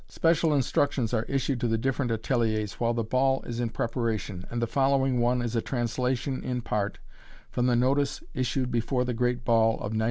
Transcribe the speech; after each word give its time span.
Special 0.07 0.51
instructions 0.55 1.13
are 1.13 1.25
issued 1.25 1.59
to 1.61 1.67
the 1.67 1.77
different 1.77 2.09
ateliers 2.11 2.79
while 2.79 2.95
the 2.95 3.03
ball 3.03 3.43
is 3.43 3.59
in 3.59 3.69
preparation, 3.69 4.45
and 4.49 4.59
the 4.59 4.65
following 4.65 5.19
one 5.19 5.43
is 5.43 5.55
a 5.55 5.61
translation 5.61 6.41
in 6.43 6.59
part 6.61 6.97
from 7.51 7.67
the 7.67 7.75
notice 7.75 8.23
issued 8.33 8.71
before 8.71 9.05
the 9.05 9.13
great 9.13 9.45
ball 9.45 9.77
of 9.79 9.91
'99. 9.93 9.99